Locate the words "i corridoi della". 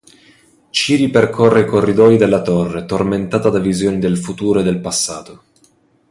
1.59-2.41